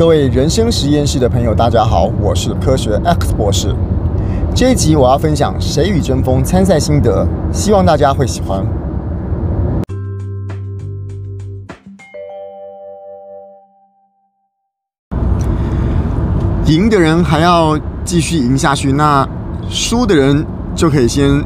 [0.00, 3.76] 各位人生实验室的朋友，大家好，我是科学 X 博士。
[4.54, 8.64] 这一集我要分享《谁与争锋》参赛心得，希望大家会喜欢。
[16.64, 19.28] 赢的人还要继续赢下去，那
[19.68, 20.42] 输的人
[20.74, 21.44] 就可以先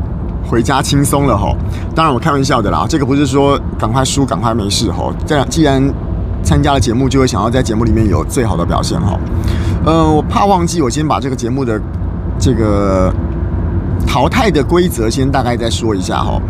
[0.48, 1.56] 回家轻松了吼。
[1.92, 5.12] 当然我开玩笑的啦，这个不是说赶快输赶快没事吼。
[5.26, 5.82] 这样既然
[6.44, 9.18] 参加了节目，就会想要在节目里面有最好的表现哈。
[9.84, 11.80] 呃，我怕忘记，我先把这个节目的
[12.38, 13.12] 这个
[14.06, 16.40] 淘汰的规则先大概再说一下哈。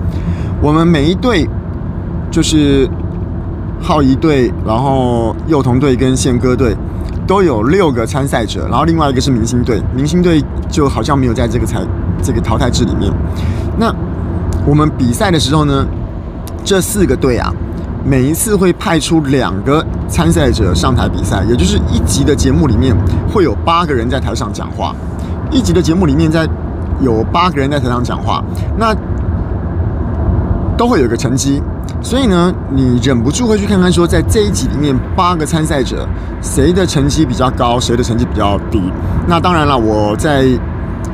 [0.60, 1.48] 我们每一队
[2.30, 2.88] 就是
[3.80, 6.76] 浩一队，然后幼童队跟宪哥队
[7.26, 11.80] 都有六个参赛者，然后另外一个是明星队，明星队就好像没有在这个才
[12.22, 13.12] 这个淘汰制里面。
[13.78, 13.94] 那
[14.66, 15.86] 我们比赛的时候呢，
[16.64, 17.52] 这四个队啊。
[18.04, 22.94] 每一次会派出两个参赛者上台比赛，也就是一集的节目里面
[23.32, 24.94] 会有八个人在台上讲话。
[25.50, 26.47] 一集的节目里面在
[27.00, 28.44] 有八个人在台上讲话，
[28.77, 28.94] 那
[30.77, 31.62] 都会有一个成绩。
[32.02, 36.06] 所以呢，你忍不住会去看看说，在这一集里面八个参赛者
[36.42, 38.82] 谁的成绩比较高，谁的成绩比较低。
[39.27, 40.44] 那当然了，我在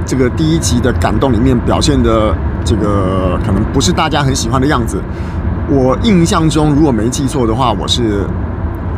[0.05, 5.00] 这个第一集的感动里面表现的这个可能不是大家很喜欢的样子。
[5.72, 8.26] 我印象中，如果没记错的话，我是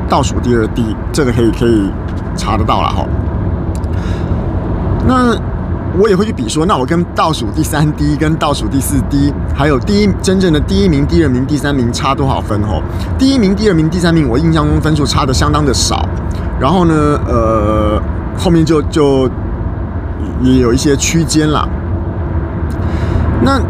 [0.09, 1.91] 倒数第二低，这个可以可以
[2.35, 3.07] 查得到了哈。
[5.07, 5.37] 那
[6.01, 12.83] 我也会去比说，那我跟倒数第三低、跟倒数第四低，还有第一真正的第一名、第二名、第三名差多少分哦？
[13.19, 16.09] 第一名、第二名、第三名，我印象中分数差的相当的少。
[16.59, 16.95] 然后呢，
[17.29, 18.01] 呃，
[18.39, 19.29] 后面就就
[20.41, 21.69] 也有一些区间啦。
[23.43, 23.61] 那。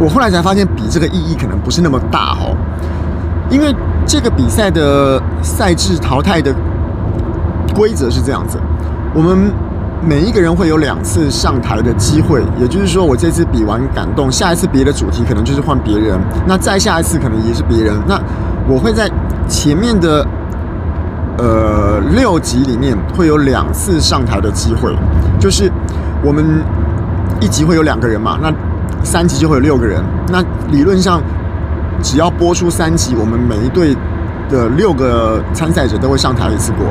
[0.00, 2.56] 我后来才发现，比这个意义可能不是那么大哦，
[3.48, 6.52] 因为这个比赛的赛制淘汰的
[7.74, 8.58] 规则是这样子：
[9.14, 9.52] 我们
[10.02, 17.94] 每一个人会有两次上台的机会，也就是说，我这次比完感动，下一次别的主题可能就是换别人，那再下一次可能也是别人。
[18.06, 18.20] 那
[18.68, 19.08] 我会在
[19.48, 20.26] 前面的
[21.38, 24.94] 呃六集里面会有两次上台的机会，
[25.38, 25.70] 就是
[26.22, 26.44] 我们
[27.40, 28.52] 一集会有两个人嘛，那。
[29.04, 30.42] 三集就会有六个人，那
[30.72, 31.22] 理论上
[32.02, 33.94] 只要播出三集，我们每一队
[34.48, 36.86] 的六个参赛者都会上台一次过。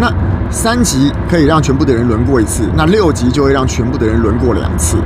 [0.00, 0.12] 那
[0.50, 4.96] 三集可以让全部的人轮过一次，那六集就会让全部的人轮过两次。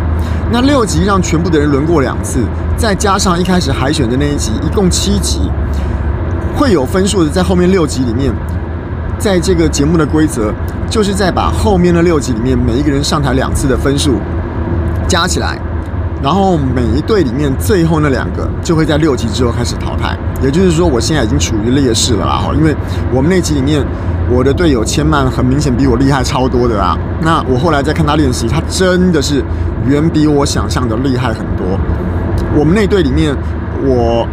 [0.50, 2.40] 那六集让全部的人轮过两次，
[2.76, 5.40] 再加上一开始海选的那一集，一共七集，
[6.56, 7.30] 会有分数的。
[7.30, 8.32] 在后面六集里面，
[9.18, 10.52] 在这个节目的规则，
[10.88, 14.20] 就是在把后面的六集里面每一个人上台两次的分数
[15.06, 15.58] 加起来。
[16.22, 22.74] 然后每一队里面最后那两个就会在六级之后开始淘汰，也就是说我现在已经处于劣势了啦哈，因为
[23.12, 23.84] 我们那集里面
[24.30, 29.44] 我的队友千曼很明显比我厉害超多的啊，那我后来再看他练习，他真的是
[29.86, 31.78] 远比我想象的厉害很多。
[32.56, 33.36] 我们那队里面
[33.84, 34.26] 我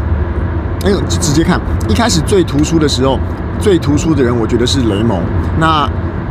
[0.85, 3.19] 哎呦直接看一开始最突出的时候，
[3.59, 5.21] 最突出的人我觉得是雷蒙，
[5.59, 5.87] 那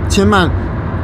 [0.09, 0.49] 千曼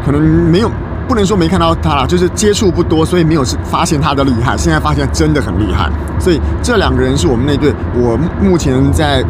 [0.05, 0.71] 可能没有。
[1.09, 4.55] 不能说没看到他了，就是接触不多，所以没有发现他的厉害。
[4.57, 9.25] 现在发现真的很厉害，所以这两个人是我们那队，我目前在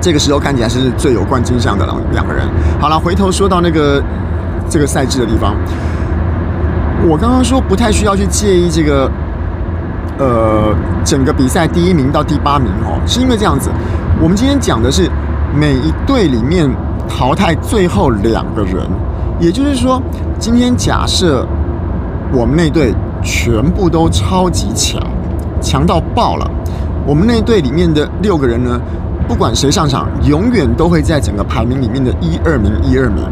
[0.00, 2.46] 这个时候看起来是最有冠军相的两两个人。
[2.78, 4.02] 好了，回头说到那个
[4.68, 5.56] 这个赛制的地方，
[7.08, 9.10] 我刚刚说不太需要去介意这个
[10.18, 13.70] 呃整个比赛第一名到第八名哦，是因为这样子，
[14.20, 15.10] 我们今天讲的是
[15.58, 16.70] 每一队里面
[17.08, 18.86] 淘汰最后两个人。
[19.42, 20.00] 也就是说，
[20.38, 21.44] 今天假设
[22.32, 22.94] 我们那队
[23.24, 25.02] 全部都超级强，
[25.60, 26.48] 强到爆了，
[27.04, 28.80] 我们那队里面的六个人呢，
[29.26, 33.24] 不管谁上场，永远都会在整个排名里面的一二名、一二名。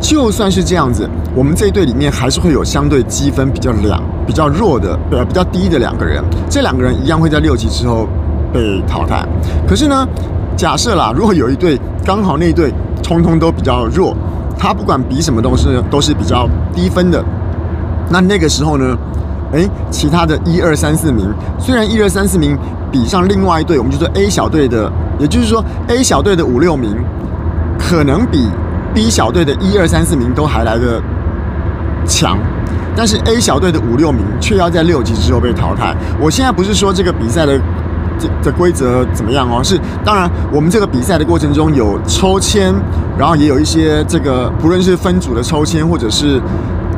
[0.00, 8.08] 就算是这样子，我们这一队里面还是会有相对积分比较两、比较弱的、呃比较低的两个人，这两个人一样会在六级之后
[8.50, 9.22] 被淘汰。
[9.68, 10.08] 可是呢，
[10.56, 12.72] 假设啦，如果有一队刚好那一队
[13.02, 14.16] 通通都比较弱。
[14.66, 17.22] 他不管比什么东西都是比较低分的，
[18.08, 18.96] 那那个时候呢，
[19.52, 22.56] 诶，其他的一二三四名，虽然一二三四名
[22.90, 26.96] 比上另外一队，我们就说 A 小队的，也就是说 A 小队的五六名，
[27.78, 28.48] 可能比
[28.94, 30.98] B 小队的一二三四名都还来得
[32.06, 32.38] 强，
[32.96, 35.94] 但是 A 小队的五六名却要在六级之后被淘汰。
[36.18, 37.60] 我现在不是说这个比赛的。
[38.18, 39.62] 这的规则怎么样哦？
[39.62, 42.74] 是当然，我们这个比赛的过程中有抽签，
[43.18, 46.40] 然后也有一些这个不论是分组的抽签，或者是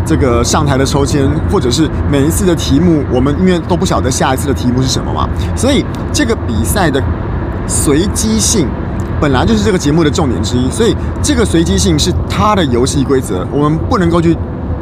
[0.04, 7.02] 这个上台的抽签，或者是每一次的题目，我们因为都不晓得下一次的题目是什么嘛，所以这个比赛的
[7.66, 8.68] 随机性
[9.20, 14.36] 本来就是这个节目的重点之一，所以这个随机性是它的游戏规则，我们不能够去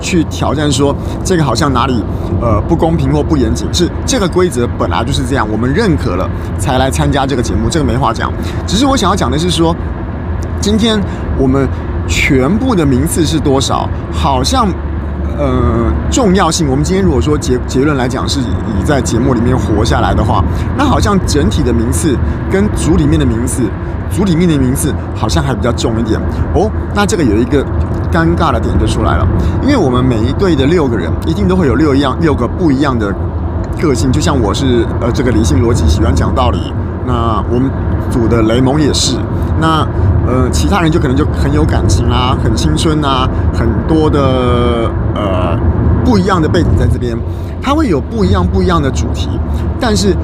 [0.04, 2.04] 去挑战说这个好像哪里
[2.40, 6.28] 呃不公平或不严谨，是这个规则本来就是这样，我们认可了
[6.58, 8.30] 才来参加这个节目，这个没话讲。
[8.66, 9.74] 只是我想要讲的是说，
[10.60, 11.00] 今天
[11.38, 11.66] 我们
[12.06, 14.68] 全部的名次是多少，好像。
[15.36, 20.44] 呃，重要性，我们今天如果说结结论来讲，是以在节目里面活下来的话，
[20.78, 22.16] 那好像整体的名次
[22.52, 23.62] 跟组里面的名次，
[24.14, 26.20] 组里面的名次好像还比较重一点
[26.54, 26.70] 哦。
[26.94, 27.64] 那这个有一个
[28.12, 29.26] 尴尬的点就出来了，
[29.62, 33.12] 因为我们每一队的六个人一定都会有六样六个不一样的
[33.80, 36.72] 个性，就像我是呃这个理性逻辑喜欢讲道理，
[37.06, 37.68] 那我们
[38.10, 39.16] 组的雷蒙也是
[39.60, 39.86] 那。
[40.26, 45.54] 呃，其他人就可能就很有感情啊，很青春啊，很多的呃
[46.02, 47.14] 不一样的背景在这边，
[47.60, 49.28] 他会有不一样不一样的主题，
[49.78, 50.16] 但是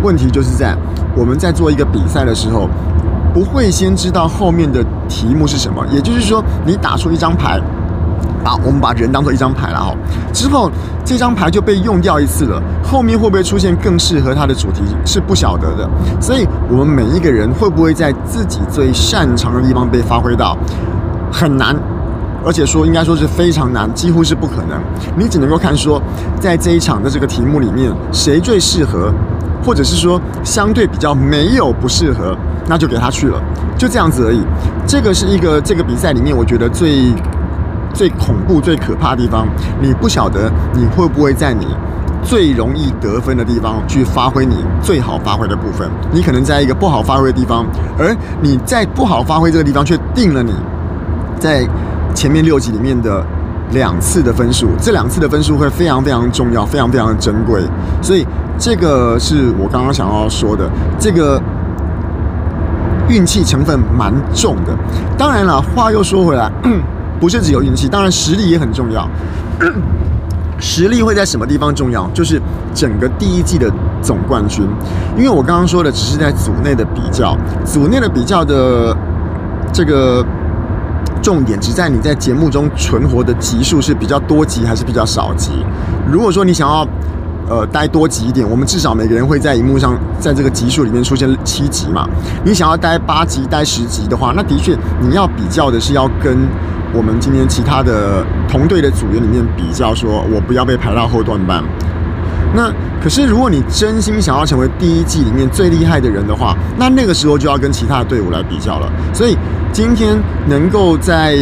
[0.00, 0.76] 问题就是在
[1.16, 2.68] 我们在做一个比赛的时候，
[3.32, 7.60] 不会先知道后面的题目是什么，也就是说，你打出一张牌。
[8.42, 9.94] 把我们把人当做一张牌了哈，
[10.32, 10.70] 之后
[11.04, 15.88] 这张牌就被用掉一次了，后面会不会出现更适合它的主题是不晓得的，
[16.20, 20.56] 所以我们每一个人会不会在自己最擅长的地方被发挥到，
[21.30, 21.76] 很难，
[22.44, 24.80] 而且说应该说是非常难，几乎是不可能。
[25.16, 26.00] 你只能够看说，
[26.40, 29.12] 在这一场的这个题目里面，谁最适合，
[29.64, 32.36] 或者是说相对比较没有不适合，
[32.68, 33.40] 那就给他去了，
[33.76, 34.40] 就这样子而已。
[34.86, 37.12] 这个是一个这个比赛里面我觉得最。
[37.94, 39.48] 最恐怖、最可怕的地方，
[39.80, 41.66] 你不晓得你会不会在你
[42.22, 45.88] 最容易得分的地方去发挥你最好发挥的部分。
[46.12, 47.66] 你可能在一个不好发挥的地方，
[47.98, 50.52] 而你在不好发挥这个地方，却定了你
[51.40, 51.66] 在
[52.14, 53.24] 前面六集里面的
[53.72, 54.68] 两次的分数。
[54.78, 57.62] 这两次的分数会非常非常重要，非常非常的珍贵。
[58.00, 58.24] 所以
[58.58, 60.70] 这个是我刚刚想要说的，
[61.00, 61.42] 这个
[63.08, 64.76] 运气成分蛮重的。
[65.16, 66.50] 当然了，话又说回来。
[67.20, 69.08] 不是只有运气，当然实力也很重要。
[70.60, 72.08] 实力会在什么地方重要？
[72.14, 72.40] 就是
[72.72, 73.68] 整个第一季的
[74.00, 74.64] 总冠军。
[75.16, 78.96] 因为我刚刚说的只是在组内的比较，组内的比较的
[79.72, 80.24] 这个
[81.20, 85.50] 重点只在你在节目中存活的集数是比较多集还是比较少集。
[86.08, 86.86] 如果说你想要
[87.48, 92.08] 呃待多集一点，我们至少每个人会在荧幕上在这个集数里面出现七集嘛。
[92.44, 96.36] 你想要待八集、待十集的话，那的确你要比较的是要跟。
[96.90, 101.62] 我们今天其他的同队的组员里面比较说，我不要被排到后段班。
[102.54, 108.90] 那可是如果你真心想要成为第一季里面最厉害的人的话，那那个时候就要跟其他的队伍来比较了。
[109.12, 109.36] 所以
[109.70, 110.18] 今天
[110.48, 111.36] 能够在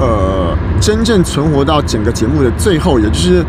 [0.00, 3.44] 呃真正存活到整个节目的最后，也就是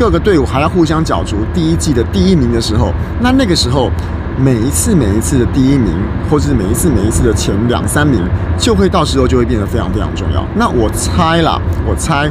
[0.00, 3.90] 各个队伍还要互相角逐第一季的第一名的时候，那那个时候。
[4.38, 5.92] 每一次每一次的第一名，
[6.30, 8.22] 或者是每一次每一次的前两三名，
[8.56, 10.42] 就会到时候就会变得非常非常重要。
[10.54, 12.30] 那我猜啦，我猜，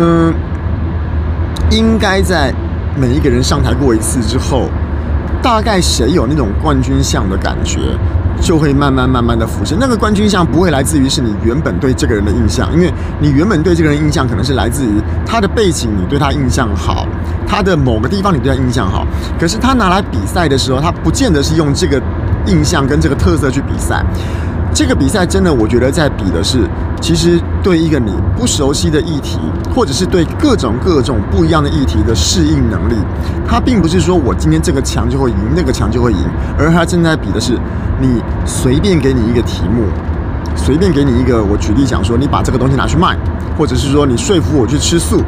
[0.00, 0.34] 嗯，
[1.70, 2.52] 应该在
[2.96, 4.68] 每一个人上台过一次之后，
[5.40, 7.78] 大概谁有那种冠军相的感觉，
[8.40, 9.76] 就会慢慢慢慢的浮现。
[9.78, 17.06] 那个冠军相不会来自于是你原本对这个人的印象，因为你原本对这个人印象可能是来自于他的背景，你对他印象好。
[17.46, 19.06] 他的某个地方你对他印象好，
[19.40, 22.00] 可是他拿来比赛的时候，他不见得是用这个
[22.46, 24.04] 印象跟这个特色去比赛。
[24.74, 26.58] 这个比赛真的，我觉得在比的是，
[27.00, 29.38] 其实对一个你不熟悉的议题，
[29.74, 32.94] 或者是对各种各种不一样的议题的适应能力。
[33.48, 36.18] 他并不是说我今天这个强就会赢，那个强就会赢，
[36.58, 37.58] 而他正在比的是，
[38.00, 39.84] 你随便给你一个题目，
[40.54, 43.16] 随便给你一个，我举例讲说，你把这个东西拿去卖，
[43.56, 45.22] 或者是说你说服我去吃素。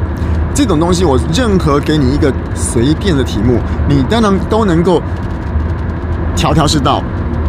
[0.53, 5.01] 这种东西，我任何给你一个随便的题目，你当然都能够
[6.35, 7.01] 条条是道，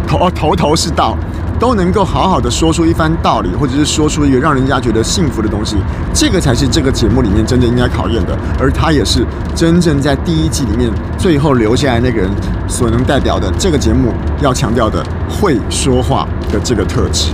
[0.07, 1.17] 头头头是道，
[1.63, 5.77] 都能够好好的说出一番道理，或者是说出一个让人家觉得幸福的东西。
[6.13, 12.29] 这个才是这个节目里面真正应该考验的，而他也是真正在第一季里面最后留下来那个人
[12.67, 13.49] 所能代表的。
[13.61, 17.29] 这个节目要强调的会说话的这个特质。